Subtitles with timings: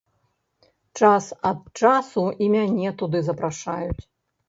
[1.01, 4.03] Час ад часу і мяне туды запрашаюць.